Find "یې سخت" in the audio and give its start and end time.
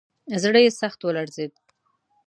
0.65-0.99